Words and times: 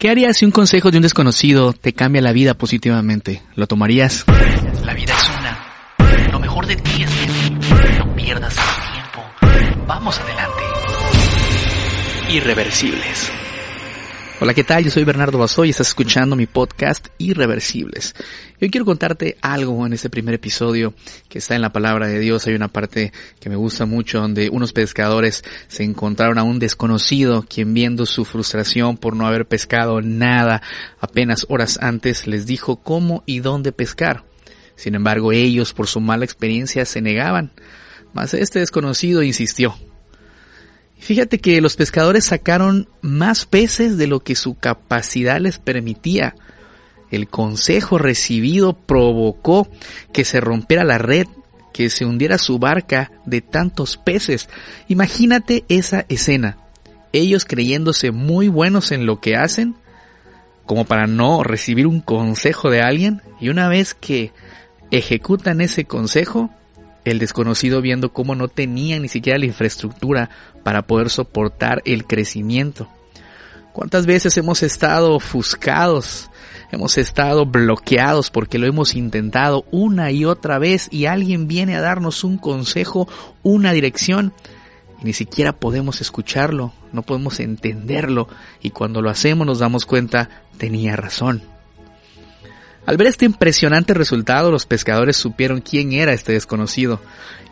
¿Qué 0.00 0.10
harías 0.10 0.36
si 0.36 0.44
un 0.44 0.52
consejo 0.52 0.92
de 0.92 0.98
un 0.98 1.02
desconocido 1.02 1.72
te 1.72 1.92
cambia 1.92 2.22
la 2.22 2.30
vida 2.30 2.54
positivamente? 2.54 3.42
¿Lo 3.56 3.66
tomarías? 3.66 4.24
La 4.84 4.94
vida 4.94 5.12
es 5.12 5.28
una. 5.28 6.30
Lo 6.30 6.38
mejor 6.38 6.68
de 6.68 6.76
ti 6.76 7.02
es 7.02 7.10
de 7.10 7.98
No 7.98 8.14
pierdas 8.14 8.56
el 8.56 8.92
tiempo. 8.92 9.84
Vamos 9.88 10.20
adelante. 10.20 10.62
Irreversibles. 12.30 13.32
Hola, 14.40 14.54
¿qué 14.54 14.62
tal? 14.62 14.84
Yo 14.84 14.92
soy 14.92 15.02
Bernardo 15.02 15.36
Basoy 15.36 15.66
y 15.66 15.70
estás 15.70 15.88
escuchando 15.88 16.36
mi 16.36 16.46
podcast 16.46 17.08
Irreversibles. 17.18 18.14
Hoy 18.62 18.70
quiero 18.70 18.84
contarte 18.84 19.36
algo 19.42 19.84
en 19.84 19.94
este 19.94 20.10
primer 20.10 20.36
episodio 20.36 20.94
que 21.28 21.38
está 21.38 21.56
en 21.56 21.60
la 21.60 21.72
palabra 21.72 22.06
de 22.06 22.20
Dios. 22.20 22.46
Hay 22.46 22.54
una 22.54 22.68
parte 22.68 23.12
que 23.40 23.50
me 23.50 23.56
gusta 23.56 23.84
mucho 23.84 24.20
donde 24.20 24.48
unos 24.48 24.72
pescadores 24.72 25.42
se 25.66 25.82
encontraron 25.82 26.38
a 26.38 26.44
un 26.44 26.60
desconocido 26.60 27.46
quien 27.48 27.74
viendo 27.74 28.06
su 28.06 28.24
frustración 28.24 28.96
por 28.96 29.16
no 29.16 29.26
haber 29.26 29.44
pescado 29.44 30.00
nada 30.02 30.62
apenas 31.00 31.44
horas 31.48 31.76
antes 31.82 32.28
les 32.28 32.46
dijo 32.46 32.76
cómo 32.76 33.24
y 33.26 33.40
dónde 33.40 33.72
pescar. 33.72 34.22
Sin 34.76 34.94
embargo, 34.94 35.32
ellos 35.32 35.72
por 35.72 35.88
su 35.88 35.98
mala 35.98 36.24
experiencia 36.24 36.84
se 36.84 37.02
negaban. 37.02 37.50
Mas 38.12 38.34
este 38.34 38.60
desconocido 38.60 39.24
insistió 39.24 39.74
Fíjate 40.98 41.38
que 41.38 41.60
los 41.60 41.76
pescadores 41.76 42.26
sacaron 42.26 42.88
más 43.00 43.46
peces 43.46 43.96
de 43.96 44.06
lo 44.06 44.20
que 44.20 44.34
su 44.34 44.56
capacidad 44.56 45.40
les 45.40 45.58
permitía. 45.58 46.34
El 47.10 47.28
consejo 47.28 47.98
recibido 47.98 48.74
provocó 48.74 49.68
que 50.12 50.24
se 50.24 50.40
rompiera 50.40 50.84
la 50.84 50.98
red, 50.98 51.26
que 51.72 51.88
se 51.88 52.04
hundiera 52.04 52.36
su 52.36 52.58
barca 52.58 53.12
de 53.24 53.40
tantos 53.40 53.96
peces. 53.96 54.48
Imagínate 54.88 55.64
esa 55.68 56.04
escena. 56.08 56.58
Ellos 57.12 57.44
creyéndose 57.44 58.10
muy 58.10 58.48
buenos 58.48 58.92
en 58.92 59.06
lo 59.06 59.20
que 59.20 59.36
hacen, 59.36 59.76
como 60.66 60.84
para 60.84 61.06
no 61.06 61.42
recibir 61.42 61.86
un 61.86 62.00
consejo 62.02 62.68
de 62.68 62.82
alguien, 62.82 63.22
y 63.40 63.48
una 63.48 63.68
vez 63.68 63.94
que 63.94 64.32
ejecutan 64.90 65.62
ese 65.62 65.86
consejo, 65.86 66.50
el 67.04 67.18
desconocido 67.18 67.80
viendo 67.80 68.12
cómo 68.12 68.34
no 68.34 68.48
tenía 68.48 68.98
ni 68.98 69.08
siquiera 69.08 69.38
la 69.38 69.46
infraestructura 69.46 70.30
para 70.62 70.82
poder 70.82 71.10
soportar 71.10 71.82
el 71.84 72.06
crecimiento. 72.06 72.88
¿Cuántas 73.72 74.06
veces 74.06 74.36
hemos 74.36 74.62
estado 74.62 75.14
ofuscados? 75.14 76.30
Hemos 76.70 76.98
estado 76.98 77.46
bloqueados 77.46 78.30
porque 78.30 78.58
lo 78.58 78.66
hemos 78.66 78.94
intentado 78.94 79.64
una 79.70 80.10
y 80.10 80.24
otra 80.24 80.58
vez 80.58 80.88
y 80.90 81.06
alguien 81.06 81.48
viene 81.48 81.76
a 81.76 81.80
darnos 81.80 82.24
un 82.24 82.38
consejo, 82.38 83.08
una 83.42 83.72
dirección 83.72 84.32
y 85.00 85.04
ni 85.04 85.12
siquiera 85.12 85.52
podemos 85.52 86.00
escucharlo, 86.00 86.72
no 86.92 87.02
podemos 87.02 87.40
entenderlo 87.40 88.28
y 88.60 88.70
cuando 88.70 89.00
lo 89.00 89.10
hacemos 89.10 89.46
nos 89.46 89.60
damos 89.60 89.86
cuenta 89.86 90.28
tenía 90.58 90.96
razón. 90.96 91.42
Al 92.88 92.96
ver 92.96 93.08
este 93.08 93.26
impresionante 93.26 93.92
resultado, 93.92 94.50
los 94.50 94.64
pescadores 94.64 95.18
supieron 95.18 95.60
quién 95.60 95.92
era 95.92 96.14
este 96.14 96.32
desconocido, 96.32 97.02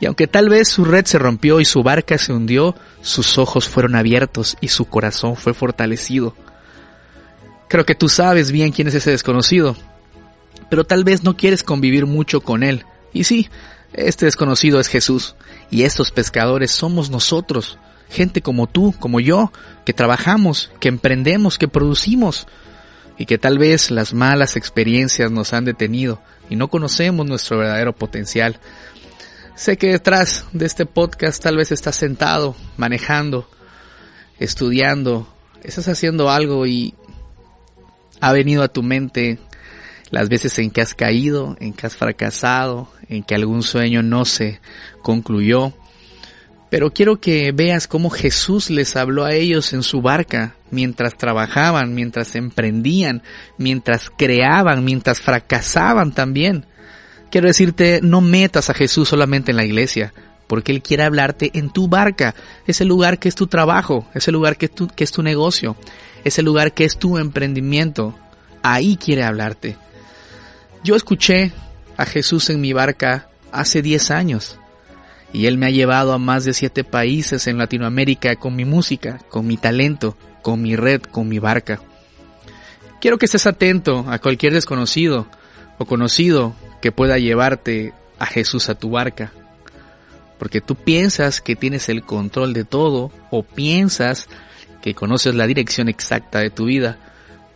y 0.00 0.06
aunque 0.06 0.26
tal 0.26 0.48
vez 0.48 0.66
su 0.66 0.82
red 0.82 1.04
se 1.04 1.18
rompió 1.18 1.60
y 1.60 1.66
su 1.66 1.82
barca 1.82 2.16
se 2.16 2.32
hundió, 2.32 2.74
sus 3.02 3.36
ojos 3.36 3.68
fueron 3.68 3.96
abiertos 3.96 4.56
y 4.62 4.68
su 4.68 4.86
corazón 4.86 5.36
fue 5.36 5.52
fortalecido. 5.52 6.34
Creo 7.68 7.84
que 7.84 7.94
tú 7.94 8.08
sabes 8.08 8.50
bien 8.50 8.72
quién 8.72 8.88
es 8.88 8.94
ese 8.94 9.10
desconocido, 9.10 9.76
pero 10.70 10.84
tal 10.84 11.04
vez 11.04 11.22
no 11.22 11.36
quieres 11.36 11.62
convivir 11.62 12.06
mucho 12.06 12.40
con 12.40 12.62
él. 12.62 12.86
Y 13.12 13.24
sí, 13.24 13.50
este 13.92 14.24
desconocido 14.24 14.80
es 14.80 14.88
Jesús, 14.88 15.36
y 15.70 15.82
estos 15.82 16.12
pescadores 16.12 16.70
somos 16.70 17.10
nosotros, 17.10 17.76
gente 18.08 18.40
como 18.40 18.68
tú, 18.68 18.94
como 18.98 19.20
yo, 19.20 19.52
que 19.84 19.92
trabajamos, 19.92 20.70
que 20.80 20.88
emprendemos, 20.88 21.58
que 21.58 21.68
producimos, 21.68 22.48
y 23.18 23.26
que 23.26 23.38
tal 23.38 23.58
vez 23.58 23.90
las 23.90 24.12
malas 24.14 24.56
experiencias 24.56 25.30
nos 25.30 25.52
han 25.52 25.64
detenido 25.64 26.20
y 26.50 26.56
no 26.56 26.68
conocemos 26.68 27.26
nuestro 27.26 27.58
verdadero 27.58 27.94
potencial. 27.94 28.58
Sé 29.54 29.78
que 29.78 29.88
detrás 29.88 30.44
de 30.52 30.66
este 30.66 30.84
podcast 30.84 31.42
tal 31.42 31.56
vez 31.56 31.72
estás 31.72 31.96
sentado, 31.96 32.54
manejando, 32.76 33.48
estudiando, 34.38 35.26
estás 35.62 35.88
haciendo 35.88 36.30
algo 36.30 36.66
y 36.66 36.94
ha 38.20 38.32
venido 38.32 38.62
a 38.62 38.68
tu 38.68 38.82
mente 38.82 39.38
las 40.10 40.28
veces 40.28 40.58
en 40.58 40.70
que 40.70 40.82
has 40.82 40.94
caído, 40.94 41.56
en 41.58 41.72
que 41.72 41.86
has 41.86 41.96
fracasado, 41.96 42.88
en 43.08 43.22
que 43.22 43.34
algún 43.34 43.62
sueño 43.62 44.02
no 44.02 44.24
se 44.24 44.60
concluyó, 45.02 45.72
pero 46.68 46.92
quiero 46.92 47.20
que 47.20 47.52
veas 47.52 47.86
cómo 47.86 48.10
Jesús 48.10 48.70
les 48.70 48.96
habló 48.96 49.24
a 49.24 49.34
ellos 49.34 49.72
en 49.72 49.82
su 49.82 50.02
barca 50.02 50.56
mientras 50.70 51.16
trabajaban, 51.16 51.94
mientras 51.94 52.34
emprendían, 52.34 53.22
mientras 53.56 54.10
creaban, 54.10 54.84
mientras 54.84 55.20
fracasaban 55.20 56.12
también. 56.12 56.66
Quiero 57.30 57.46
decirte, 57.46 58.00
no 58.02 58.20
metas 58.20 58.68
a 58.68 58.74
Jesús 58.74 59.08
solamente 59.08 59.52
en 59.52 59.56
la 59.56 59.64
iglesia, 59.64 60.12
porque 60.48 60.72
Él 60.72 60.82
quiere 60.82 61.04
hablarte 61.04 61.50
en 61.54 61.70
tu 61.70 61.88
barca, 61.88 62.34
ese 62.66 62.84
lugar 62.84 63.18
que 63.18 63.28
es 63.28 63.36
tu 63.36 63.46
trabajo, 63.46 64.08
ese 64.14 64.32
lugar 64.32 64.56
que, 64.56 64.68
que 64.68 65.04
es 65.04 65.12
tu 65.12 65.22
negocio, 65.22 65.76
ese 66.24 66.42
lugar 66.42 66.72
que 66.72 66.84
es 66.84 66.98
tu 66.98 67.18
emprendimiento. 67.18 68.18
Ahí 68.62 68.96
quiere 68.96 69.22
hablarte. 69.22 69.76
Yo 70.82 70.96
escuché 70.96 71.52
a 71.96 72.06
Jesús 72.06 72.50
en 72.50 72.60
mi 72.60 72.72
barca 72.72 73.28
hace 73.52 73.82
10 73.82 74.10
años 74.10 74.58
y 75.32 75.46
Él 75.46 75.58
me 75.58 75.66
ha 75.66 75.70
llevado 75.70 76.12
a 76.12 76.18
más 76.18 76.44
de 76.44 76.54
siete 76.54 76.84
países 76.84 77.46
en 77.46 77.58
Latinoamérica 77.58 78.36
con 78.36 78.56
mi 78.56 78.64
música, 78.64 79.20
con 79.28 79.46
mi 79.46 79.56
talento, 79.56 80.16
con 80.42 80.62
mi 80.62 80.76
red, 80.76 81.02
con 81.02 81.28
mi 81.28 81.38
barca. 81.38 81.80
Quiero 83.00 83.18
que 83.18 83.26
estés 83.26 83.46
atento 83.46 84.06
a 84.08 84.18
cualquier 84.18 84.52
desconocido 84.52 85.26
o 85.78 85.84
conocido 85.84 86.54
que 86.80 86.92
pueda 86.92 87.18
llevarte 87.18 87.92
a 88.18 88.26
Jesús 88.26 88.68
a 88.68 88.74
tu 88.74 88.90
barca. 88.90 89.32
Porque 90.38 90.60
tú 90.60 90.74
piensas 90.74 91.40
que 91.40 91.56
tienes 91.56 91.88
el 91.88 92.02
control 92.02 92.52
de 92.52 92.64
todo 92.64 93.10
o 93.30 93.42
piensas 93.42 94.28
que 94.82 94.94
conoces 94.94 95.34
la 95.34 95.46
dirección 95.46 95.88
exacta 95.88 96.40
de 96.40 96.50
tu 96.50 96.66
vida. 96.66 96.98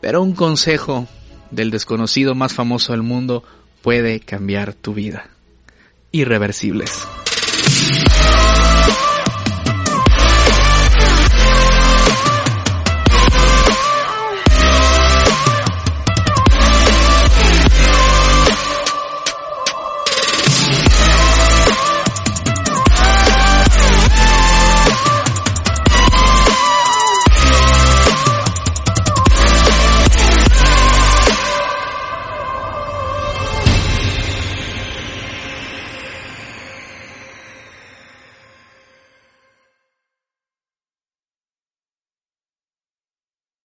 Pero 0.00 0.22
un 0.22 0.32
consejo 0.32 1.06
del 1.50 1.70
desconocido 1.70 2.34
más 2.34 2.54
famoso 2.54 2.92
del 2.92 3.02
mundo 3.02 3.44
puede 3.82 4.20
cambiar 4.20 4.74
tu 4.74 4.94
vida. 4.94 5.28
Irreversibles. 6.12 7.06
Yeah. 7.70 9.09